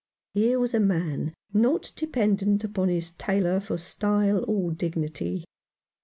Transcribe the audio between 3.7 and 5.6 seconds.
style or dignity.